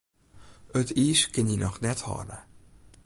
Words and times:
It 0.79 0.89
iis 1.05 1.21
kin 1.33 1.49
dy 1.49 1.57
noch 1.61 1.79
net 1.83 2.01
hâlde. 2.07 2.39